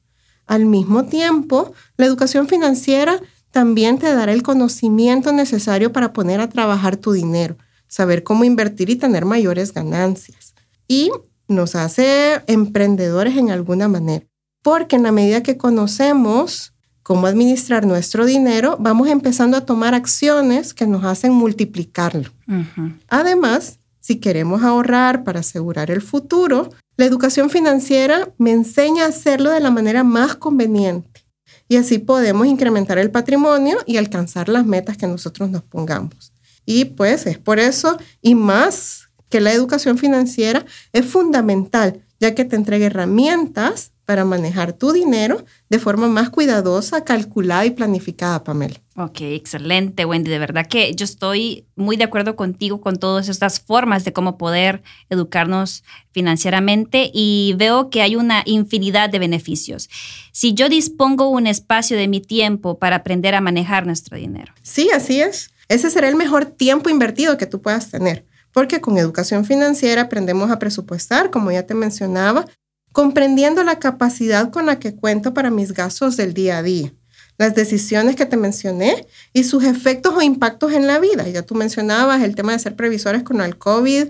Al 0.47 0.67
mismo 0.67 1.05
tiempo, 1.05 1.73
la 1.97 2.07
educación 2.07 2.49
financiera 2.49 3.21
también 3.51 3.99
te 3.99 4.13
dará 4.13 4.33
el 4.33 4.43
conocimiento 4.43 5.33
necesario 5.33 5.93
para 5.93 6.13
poner 6.13 6.41
a 6.41 6.49
trabajar 6.49 6.97
tu 6.97 7.13
dinero, 7.13 7.57
saber 7.89 8.23
cómo 8.23 8.45
invertir 8.45 8.91
y 8.91 8.97
tener 8.97 9.25
mayores 9.25 9.73
ganancias. 9.73 10.55
Y 10.87 11.11
nos 11.49 11.75
hace 11.75 12.43
emprendedores 12.47 13.37
en 13.37 13.51
alguna 13.51 13.89
manera, 13.89 14.27
porque 14.63 14.97
en 14.97 15.03
la 15.03 15.13
medida 15.13 15.43
que 15.43 15.57
conocemos 15.57 16.73
cómo 17.03 17.27
administrar 17.27 17.87
nuestro 17.87 18.25
dinero, 18.25 18.77
vamos 18.79 19.09
empezando 19.09 19.57
a 19.57 19.67
tomar 19.67 19.95
acciones 19.95 20.75
que 20.75 20.87
nos 20.87 21.05
hacen 21.05 21.33
multiplicarlo. 21.33 22.31
Además, 23.09 23.79
si 23.99 24.17
queremos 24.17 24.63
ahorrar 24.63 25.25
para 25.25 25.41
asegurar 25.41 25.91
el 25.91 26.03
futuro, 26.03 26.71
la 26.97 27.07
educación 27.07 27.51
financiera 27.51 28.29
me 28.39 28.53
enseña 28.53 29.05
a 29.05 29.09
hacerlo 29.09 29.51
de 29.51 29.61
la 29.61 29.71
manera 29.71 30.05
más 30.05 30.37
conveniente 30.37 31.25
y 31.71 31.77
así 31.77 31.99
podemos 31.99 32.47
incrementar 32.49 32.99
el 32.99 33.13
patrimonio 33.13 33.79
y 33.87 33.97
alcanzar 33.97 34.49
las 34.49 34.67
metas 34.67 34.97
que 34.97 35.07
nosotros 35.07 35.51
nos 35.51 35.63
pongamos. 35.63 36.33
Y 36.67 36.85
pues 36.85 37.27
es 37.27 37.39
por 37.39 37.61
eso 37.61 37.97
y 38.21 38.35
más 38.35 39.09
que 39.29 39.41
la 39.41 39.53
educación 39.53 39.97
financiera 39.97 40.67
es 40.93 41.07
fundamental, 41.07 42.03
ya 42.21 42.35
que 42.35 42.45
te 42.45 42.55
entrega 42.55 42.87
herramientas 42.87 43.93
para 44.05 44.25
manejar 44.25 44.73
tu 44.73 44.93
dinero 44.93 45.45
de 45.69 45.79
forma 45.79 46.09
más 46.09 46.31
cuidadosa, 46.31 47.05
calculada 47.05 47.65
y 47.65 47.71
planificada, 47.71 48.45
Pamela. 48.45 48.75
Ok, 48.97 49.21
excelente, 49.21 50.05
Wendy. 50.05 50.31
De 50.31 50.39
verdad 50.39 50.67
que 50.67 50.93
yo 50.95 51.05
estoy 51.05 51.65
muy 51.77 51.97
de 51.97 52.05
acuerdo 52.05 52.37
contigo 52.37 52.81
con 52.81 52.97
todas 52.97 53.29
estas 53.29 53.61
formas 53.61 54.05
de 54.05 54.13
cómo 54.13 54.37
poder 54.37 54.83
educarnos 55.09 55.85
financieramente 56.11 57.11
y 57.15 57.55
veo 57.57 57.89
que 57.89 58.03
hay 58.03 58.17
una 58.17 58.43
infinidad 58.45 59.11
de 59.11 59.21
beneficios. 59.21 59.89
Si 60.33 60.55
yo 60.55 60.69
dispongo 60.69 61.29
un 61.29 61.47
espacio 61.47 61.97
de 61.97 62.09
mi 62.09 62.21
tiempo 62.21 62.79
para 62.79 62.97
aprender 62.97 63.35
a 63.35 63.41
manejar 63.41 63.87
nuestro 63.87 64.19
dinero. 64.19 64.53
Sí, 64.63 64.91
así 64.93 65.21
es. 65.21 65.53
Ese 65.69 65.89
será 65.89 66.09
el 66.09 66.17
mejor 66.17 66.47
tiempo 66.47 66.91
invertido 66.91 67.39
que 67.39 67.47
tú 67.47 67.63
puedas 67.63 67.91
tener 67.93 68.27
porque 68.53 68.81
con 68.81 68.99
educación 68.99 69.45
financiera 69.45 70.03
aprendemos 70.03 70.51
a 70.51 70.59
presupuestar, 70.59 71.31
como 71.31 71.51
ya 71.53 71.67
te 71.67 71.75
mencionaba, 71.75 72.47
comprendiendo 72.93 73.63
la 73.63 73.79
capacidad 73.79 74.51
con 74.51 74.67
la 74.67 74.79
que 74.79 74.95
cuento 74.95 75.33
para 75.35 75.51
mis 75.51 75.73
gastos 75.73 76.17
del 76.17 76.35
día 76.35 76.59
a 76.59 76.63
día, 76.63 76.93
las 77.39 77.55
decisiones 77.55 78.17
que 78.17 78.27
te 78.27 78.37
mencioné 78.37 79.07
y 79.33 79.45
sus 79.45 79.65
efectos 79.65 80.15
o 80.17 80.23
impactos 80.23 80.73
en 80.73 80.87
la 80.87 80.99
vida. 80.99 81.27
Ya 81.29 81.43
tú 81.43 81.55
mencionabas 81.55 82.23
el 82.23 82.35
tema 82.35 82.53
de 82.53 82.59
ser 82.59 82.77
previsores 82.77 83.23
con 83.23 83.41
el 83.41 83.57
COVID, 83.57 84.09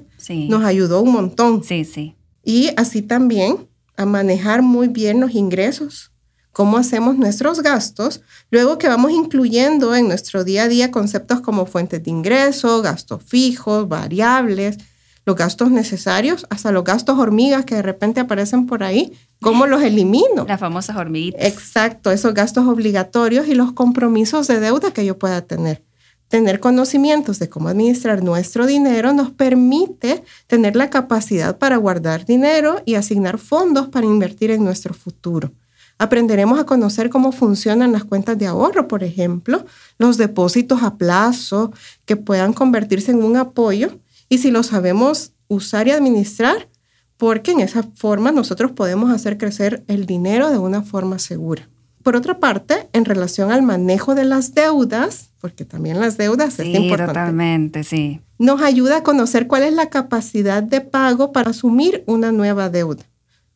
nos 0.48 0.64
ayudó 0.64 1.02
un 1.02 1.12
montón. 1.12 1.62
Sí, 1.62 1.84
sí. 1.84 2.16
Y 2.42 2.70
así 2.76 3.02
también 3.02 3.68
a 3.96 4.06
manejar 4.06 4.62
muy 4.62 4.88
bien 4.88 5.20
los 5.20 5.34
ingresos, 5.34 6.10
cómo 6.52 6.78
hacemos 6.78 7.16
nuestros 7.16 7.62
gastos, 7.62 8.22
luego 8.50 8.78
que 8.78 8.88
vamos 8.88 9.12
incluyendo 9.12 9.94
en 9.94 10.08
nuestro 10.08 10.44
día 10.44 10.64
a 10.64 10.68
día 10.68 10.90
conceptos 10.90 11.40
como 11.40 11.66
fuentes 11.66 12.02
de 12.02 12.10
ingreso, 12.10 12.82
gastos 12.82 13.22
fijos, 13.24 13.88
variables, 13.88 14.78
los 15.26 15.36
gastos 15.36 15.70
necesarios, 15.70 16.46
hasta 16.50 16.72
los 16.72 16.84
gastos 16.84 17.18
hormigas 17.18 17.64
que 17.64 17.76
de 17.76 17.82
repente 17.82 18.20
aparecen 18.20 18.66
por 18.66 18.82
ahí, 18.82 19.12
¿cómo 19.40 19.66
los 19.66 19.82
elimino? 19.82 20.44
Las 20.46 20.60
famosas 20.60 20.96
hormiguitas. 20.96 21.44
Exacto, 21.44 22.10
esos 22.10 22.34
gastos 22.34 22.66
obligatorios 22.66 23.46
y 23.46 23.54
los 23.54 23.72
compromisos 23.72 24.46
de 24.48 24.60
deuda 24.60 24.92
que 24.92 25.04
yo 25.04 25.18
pueda 25.18 25.42
tener. 25.42 25.84
Tener 26.28 26.60
conocimientos 26.60 27.38
de 27.38 27.48
cómo 27.48 27.68
administrar 27.68 28.22
nuestro 28.22 28.66
dinero 28.66 29.12
nos 29.12 29.30
permite 29.32 30.22
tener 30.46 30.76
la 30.76 30.88
capacidad 30.88 31.58
para 31.58 31.76
guardar 31.76 32.24
dinero 32.24 32.80
y 32.86 32.94
asignar 32.94 33.38
fondos 33.38 33.88
para 33.88 34.06
invertir 34.06 34.52
en 34.52 34.64
nuestro 34.64 34.94
futuro. 34.94 35.52
Aprenderemos 36.00 36.58
a 36.58 36.64
conocer 36.64 37.10
cómo 37.10 37.30
funcionan 37.30 37.92
las 37.92 38.04
cuentas 38.04 38.38
de 38.38 38.46
ahorro, 38.46 38.88
por 38.88 39.04
ejemplo, 39.04 39.66
los 39.98 40.16
depósitos 40.16 40.82
a 40.82 40.96
plazo 40.96 41.74
que 42.06 42.16
puedan 42.16 42.54
convertirse 42.54 43.10
en 43.10 43.22
un 43.22 43.36
apoyo 43.36 43.98
y 44.30 44.38
si 44.38 44.50
lo 44.50 44.62
sabemos 44.62 45.32
usar 45.48 45.88
y 45.88 45.90
administrar, 45.90 46.70
porque 47.18 47.50
en 47.50 47.60
esa 47.60 47.82
forma 47.82 48.32
nosotros 48.32 48.72
podemos 48.72 49.10
hacer 49.10 49.36
crecer 49.36 49.84
el 49.88 50.06
dinero 50.06 50.48
de 50.48 50.56
una 50.56 50.80
forma 50.80 51.18
segura. 51.18 51.68
Por 52.02 52.16
otra 52.16 52.40
parte, 52.40 52.88
en 52.94 53.04
relación 53.04 53.52
al 53.52 53.60
manejo 53.60 54.14
de 54.14 54.24
las 54.24 54.54
deudas, 54.54 55.32
porque 55.38 55.66
también 55.66 56.00
las 56.00 56.16
deudas 56.16 56.58
es 56.60 56.66
importante. 56.66 57.12
Totalmente, 57.12 57.84
sí. 57.84 58.22
Nos 58.38 58.62
ayuda 58.62 58.96
a 58.96 59.02
conocer 59.02 59.46
cuál 59.46 59.64
es 59.64 59.74
la 59.74 59.90
capacidad 59.90 60.62
de 60.62 60.80
pago 60.80 61.30
para 61.30 61.50
asumir 61.50 62.04
una 62.06 62.32
nueva 62.32 62.70
deuda, 62.70 63.04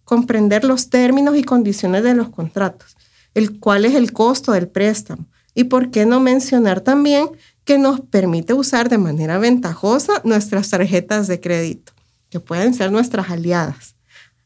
comprender 0.05 0.65
los 0.65 0.91
términos 0.91 1.37
y 1.37 1.45
condiciones 1.45 2.03
de 2.03 2.15
los 2.15 2.29
contratos, 2.29 2.97
el 3.35 3.59
cuál 3.59 3.85
es 3.85 3.95
el 3.95 4.13
costo 4.13 4.53
del 4.53 4.69
préstamo 4.69 5.27
y 5.55 5.65
por 5.65 5.91
qué 5.91 6.07
no 6.07 6.21
mencionar 6.21 6.81
también 6.81 7.29
que 7.65 7.79
nos 7.79 8.01
permite 8.01 8.53
usar 8.53 8.89
de 8.89 8.99
manera 8.99 9.39
ventajosa 9.39 10.21
nuestras 10.25 10.69
tarjetas 10.71 11.27
de 11.27 11.41
crédito, 11.41 11.93
que 12.29 12.41
pueden 12.41 12.75
ser 12.75 12.93
nuestras 12.93 13.31
aliadas. 13.31 13.95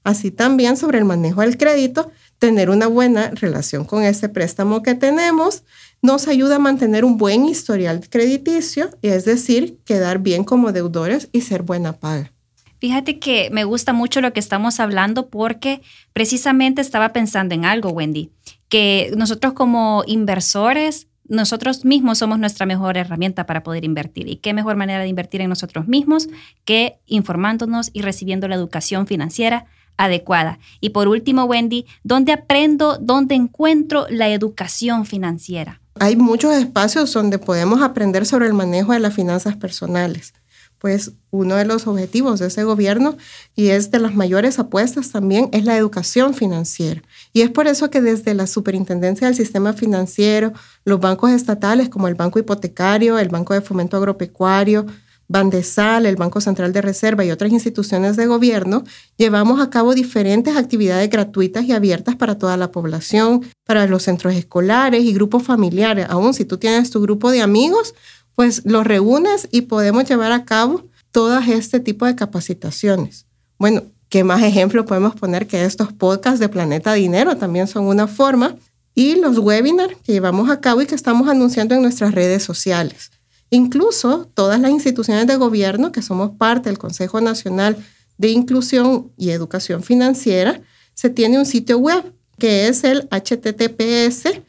Así 0.05 0.31
también 0.31 0.77
sobre 0.77 0.99
el 0.99 1.05
manejo 1.05 1.41
del 1.41 1.59
crédito, 1.59 2.11
tener 2.39 2.71
una 2.71 2.87
buena 2.87 3.31
relación 3.31 3.85
con 3.85 4.05
ese 4.05 4.29
préstamo 4.29 4.83
que 4.83 4.95
tenemos 4.95 5.65
nos 6.01 6.29
ayuda 6.29 6.57
a 6.57 6.61
mantener 6.61 7.05
un 7.05 7.19
buen 7.19 7.47
historial 7.47 8.09
crediticio, 8.09 8.91
es 9.03 9.25
decir, 9.25 9.79
quedar 9.85 10.21
bien 10.21 10.45
como 10.45 10.73
deudores 10.73 11.29
y 11.33 11.41
ser 11.41 11.63
buena 11.63 11.95
paga. 11.95 12.33
Fíjate 12.79 13.19
que 13.19 13.51
me 13.51 13.65
gusta 13.65 13.93
mucho 13.93 14.21
lo 14.21 14.33
que 14.33 14.41
estamos 14.41 14.81
hablando 14.81 15.29
porque 15.29 15.83
precisamente 16.13 16.81
estaba 16.81 17.13
pensando 17.13 17.55
en 17.55 17.65
algo, 17.65 17.91
Wendy, 17.91 18.31
que 18.69 19.13
nosotros 19.17 19.53
como 19.53 20.05
inversores 20.07 21.09
nosotros 21.29 21.85
mismos 21.85 22.19
somos 22.19 22.39
nuestra 22.39 22.67
mejor 22.67 22.97
herramienta 22.97 23.47
para 23.47 23.63
poder 23.63 23.85
invertir. 23.85 24.29
¿Y 24.29 24.37
qué 24.37 24.55
mejor 24.55 24.77
manera 24.77 25.03
de 25.03 25.09
invertir 25.09 25.43
en 25.43 25.51
nosotros 25.51 25.87
mismos 25.87 26.29
que 26.65 26.99
informándonos 27.07 27.91
y 27.93 28.03
recibiendo 28.03 28.49
la 28.49 28.55
educación 28.55 29.07
financiera 29.07 29.67
adecuada? 29.99 30.59
Y 30.81 30.91
por 30.91 31.07
último, 31.07 31.45
Wendy, 31.45 31.85
¿dónde 32.03 32.33
aprendo, 32.33 32.97
dónde 32.99 33.35
encuentro 33.35 34.07
la 34.09 34.29
educación 34.31 35.05
financiera? 35.05 35.83
Hay 36.01 36.17
muchos 36.17 36.55
espacios 36.55 37.13
donde 37.13 37.39
podemos 37.39 37.83
aprender 37.83 38.25
sobre 38.25 38.47
el 38.47 38.55
manejo 38.55 38.93
de 38.93 39.01
las 39.01 39.15
finanzas 39.15 39.57
personales 39.57 40.33
pues 40.79 41.13
uno 41.31 41.57
de 41.57 41.65
los 41.65 41.87
objetivos 41.87 42.39
de 42.39 42.47
ese 42.47 42.65
gobierno 42.65 43.17
y 43.55 43.69
es 43.69 43.91
de 43.91 43.99
las 43.99 44.15
mayores 44.15 44.59
apuestas 44.59 45.11
también 45.11 45.49
es 45.53 45.65
la 45.65 45.77
educación 45.77 46.35
financiera. 46.35 47.03
Y 47.33 47.43
es 47.43 47.51
por 47.51 47.67
eso 47.67 47.91
que 47.91 48.01
desde 48.01 48.35
la 48.35 48.47
Superintendencia 48.47 49.27
del 49.27 49.37
Sistema 49.37 49.73
Financiero, 49.73 50.53
los 50.85 51.01
bancos 51.01 51.31
estatales 51.31 51.89
como 51.89 52.09
el 52.09 52.15
Banco 52.15 52.39
Hipotecario, 52.39 53.19
el 53.19 53.29
Banco 53.29 53.55
de 53.55 53.61
Fomento 53.61 53.97
Agropecuario, 53.97 54.87
Bandesal, 55.29 56.07
el 56.07 56.17
Banco 56.17 56.41
Central 56.41 56.73
de 56.73 56.81
Reserva 56.81 57.23
y 57.23 57.31
otras 57.31 57.53
instituciones 57.53 58.17
de 58.17 58.27
gobierno, 58.27 58.85
llevamos 59.19 59.61
a 59.61 59.69
cabo 59.69 59.95
diferentes 59.95 60.57
actividades 60.57 61.11
gratuitas 61.11 61.65
y 61.65 61.73
abiertas 61.73 62.17
para 62.17 62.39
toda 62.39 62.57
la 62.57 62.73
población, 62.73 63.45
para 63.67 63.87
los 63.87 64.05
centros 64.05 64.35
escolares 64.35 65.05
y 65.05 65.13
grupos 65.13 65.43
familiares. 65.43 66.07
Aún 66.09 66.33
si 66.33 66.47
tú 66.47 66.57
tienes 66.57 66.91
tu 66.91 67.03
grupo 67.03 67.31
de 67.31 67.43
amigos, 67.43 67.95
pues 68.39 68.63
los 68.65 68.87
reúnes 68.87 69.49
y 69.51 69.63
podemos 69.63 70.09
llevar 70.09 70.31
a 70.31 70.45
cabo 70.45 70.85
todo 71.11 71.41
este 71.41 71.81
tipo 71.81 72.07
de 72.07 72.15
capacitaciones. 72.15 73.27
Bueno, 73.59 73.83
¿Qué 74.09 74.23
más 74.23 74.45
ejemplo 74.45 74.87
podemos 74.87 75.17
poner 75.17 75.49
que 75.49 75.65
estos 75.65 75.93
podcasts 75.93 76.39
de 76.39 76.49
Planeta 76.49 76.93
Dinero 76.95 77.37
también 77.37 77.67
son 77.67 77.87
una 77.87 78.07
forma? 78.07 78.55
Y 78.95 79.17
los 79.17 79.39
webinars 79.39 79.97
que 80.05 80.13
llevamos 80.13 80.49
a 80.51 80.61
cabo 80.61 80.81
y 80.81 80.87
que 80.87 80.95
estamos 80.95 81.29
anunciando 81.29 81.75
en 81.75 81.83
nuestras 81.83 82.15
redes 82.15 82.45
sociales. 82.45 83.11
Incluso 83.51 84.31
todas 84.33 84.61
las 84.61 84.71
instituciones 84.71 85.27
de 85.27 85.35
gobierno 85.35 85.91
que 85.91 86.01
somos 86.01 86.31
parte 86.31 86.69
del 86.69 86.79
Consejo 86.79 87.21
Nacional 87.21 87.77
de 88.19 88.29
Inclusión 88.29 89.11
y 89.17 89.31
Educación 89.31 89.83
Financiera, 89.83 90.61
se 90.95 91.11
tiene 91.11 91.41
un 91.41 91.45
sitio 91.45 91.79
web 91.79 92.15
que 92.39 92.69
es 92.69 92.85
el 92.85 93.09
https 93.11 94.41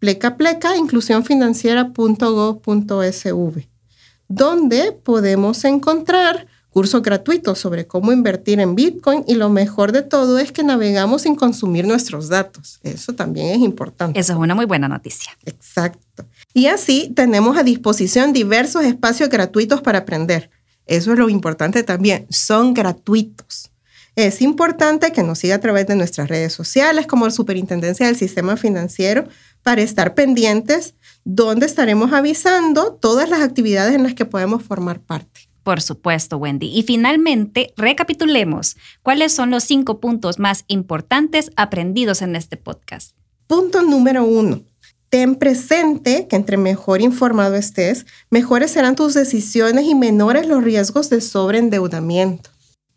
pleca 0.00 0.36
pleca 0.36 0.76
inclusiónfinanciera.gov.sv, 0.76 3.68
donde 4.28 4.92
podemos 4.92 5.64
encontrar 5.64 6.46
cursos 6.70 7.02
gratuitos 7.02 7.58
sobre 7.58 7.86
cómo 7.86 8.12
invertir 8.12 8.60
en 8.60 8.74
Bitcoin 8.74 9.24
y 9.26 9.34
lo 9.34 9.50
mejor 9.50 9.92
de 9.92 10.02
todo 10.02 10.38
es 10.38 10.52
que 10.52 10.62
navegamos 10.62 11.22
sin 11.22 11.34
consumir 11.34 11.86
nuestros 11.86 12.28
datos. 12.28 12.78
Eso 12.82 13.14
también 13.14 13.48
es 13.48 13.58
importante. 13.58 14.18
Eso 14.18 14.32
es 14.32 14.38
una 14.38 14.54
muy 14.54 14.64
buena 14.64 14.88
noticia. 14.88 15.36
Exacto. 15.44 16.24
Y 16.54 16.66
así 16.66 17.12
tenemos 17.14 17.58
a 17.58 17.62
disposición 17.62 18.32
diversos 18.32 18.84
espacios 18.84 19.28
gratuitos 19.28 19.82
para 19.82 19.98
aprender. 19.98 20.50
Eso 20.86 21.12
es 21.12 21.18
lo 21.18 21.28
importante 21.28 21.82
también, 21.82 22.26
son 22.30 22.72
gratuitos. 22.72 23.70
Es 24.16 24.42
importante 24.42 25.12
que 25.12 25.22
nos 25.22 25.38
siga 25.38 25.56
a 25.56 25.60
través 25.60 25.86
de 25.86 25.94
nuestras 25.94 26.28
redes 26.28 26.52
sociales 26.52 27.06
como 27.06 27.30
Superintendencia 27.30 28.06
del 28.06 28.16
Sistema 28.16 28.56
Financiero 28.56 29.28
para 29.62 29.82
estar 29.82 30.14
pendientes 30.14 30.94
donde 31.24 31.66
estaremos 31.66 32.12
avisando 32.12 32.94
todas 32.94 33.28
las 33.28 33.40
actividades 33.40 33.94
en 33.94 34.02
las 34.02 34.14
que 34.14 34.24
podemos 34.24 34.62
formar 34.62 35.00
parte. 35.00 35.50
Por 35.62 35.82
supuesto, 35.82 36.38
Wendy. 36.38 36.66
Y 36.66 36.82
finalmente, 36.82 37.74
recapitulemos 37.76 38.76
cuáles 39.02 39.32
son 39.32 39.50
los 39.50 39.64
cinco 39.64 40.00
puntos 40.00 40.38
más 40.38 40.64
importantes 40.68 41.50
aprendidos 41.56 42.22
en 42.22 42.34
este 42.34 42.56
podcast. 42.56 43.14
Punto 43.46 43.82
número 43.82 44.24
uno. 44.24 44.62
Ten 45.10 45.34
presente 45.34 46.28
que 46.28 46.36
entre 46.36 46.56
mejor 46.56 47.02
informado 47.02 47.56
estés, 47.56 48.06
mejores 48.30 48.70
serán 48.70 48.94
tus 48.94 49.12
decisiones 49.12 49.86
y 49.86 49.94
menores 49.94 50.46
los 50.46 50.62
riesgos 50.62 51.10
de 51.10 51.20
sobreendeudamiento. 51.20 52.50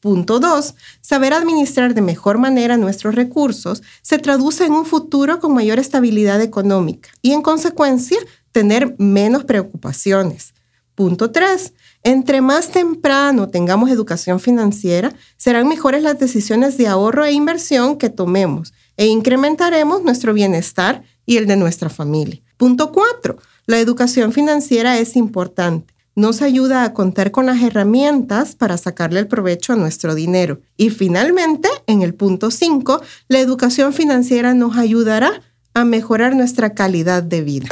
Punto 0.03 0.41
2. 0.41 0.75
Saber 0.99 1.33
administrar 1.33 1.93
de 1.93 2.01
mejor 2.01 2.37
manera 2.37 2.75
nuestros 2.75 3.15
recursos 3.15 3.81
se 4.01 4.19
traduce 4.19 4.65
en 4.65 4.73
un 4.73 4.85
futuro 4.85 5.39
con 5.39 5.53
mayor 5.53 5.79
estabilidad 5.79 6.41
económica 6.41 7.09
y 7.21 7.31
en 7.31 7.41
consecuencia 7.41 8.17
tener 8.51 8.95
menos 8.97 9.45
preocupaciones. 9.45 10.55
Punto 10.93 11.31
3. 11.31 11.71
Entre 12.03 12.41
más 12.41 12.71
temprano 12.71 13.47
tengamos 13.47 13.89
educación 13.89 14.41
financiera, 14.41 15.13
serán 15.37 15.69
mejores 15.69 16.03
las 16.03 16.19
decisiones 16.19 16.77
de 16.77 16.87
ahorro 16.87 17.23
e 17.23 17.31
inversión 17.31 17.97
que 17.97 18.09
tomemos 18.09 18.73
e 18.97 19.05
incrementaremos 19.05 20.03
nuestro 20.03 20.33
bienestar 20.33 21.03
y 21.25 21.37
el 21.37 21.47
de 21.47 21.55
nuestra 21.55 21.89
familia. 21.89 22.41
Punto 22.57 22.91
4. 22.91 23.37
La 23.67 23.79
educación 23.79 24.33
financiera 24.33 24.99
es 24.99 25.15
importante. 25.15 25.92
Nos 26.15 26.43
ayuda 26.43 26.83
a 26.83 26.93
contar 26.93 27.31
con 27.31 27.47
las 27.47 27.63
herramientas 27.63 28.53
para 28.53 28.77
sacarle 28.77 29.19
el 29.19 29.27
provecho 29.27 29.73
a 29.73 29.75
nuestro 29.75 30.13
dinero. 30.13 30.61
Y 30.77 30.91
finalmente, 30.91 31.67
en 31.87 32.03
el 32.03 32.13
punto 32.13 32.51
5, 32.51 33.01
la 33.29 33.39
educación 33.39 33.93
financiera 33.93 34.53
nos 34.53 34.77
ayudará 34.77 35.41
a 35.73 35.85
mejorar 35.85 36.35
nuestra 36.35 36.75
calidad 36.75 37.23
de 37.23 37.41
vida. 37.41 37.67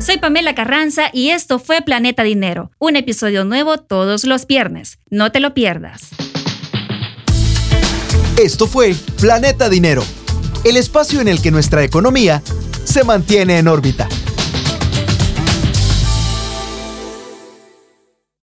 Soy 0.00 0.16
Pamela 0.16 0.54
Carranza 0.54 1.10
y 1.12 1.28
esto 1.28 1.58
fue 1.58 1.82
Planeta 1.82 2.22
Dinero, 2.22 2.70
un 2.78 2.96
episodio 2.96 3.44
nuevo 3.44 3.76
todos 3.76 4.24
los 4.24 4.46
viernes. 4.46 4.98
No 5.10 5.30
te 5.30 5.40
lo 5.40 5.52
pierdas. 5.52 6.08
Esto 8.38 8.66
fue 8.66 8.94
Planeta 9.20 9.68
Dinero, 9.68 10.02
el 10.64 10.78
espacio 10.78 11.20
en 11.20 11.28
el 11.28 11.42
que 11.42 11.50
nuestra 11.50 11.84
economía 11.84 12.42
se 12.84 13.04
mantiene 13.04 13.58
en 13.58 13.68
órbita. 13.68 14.08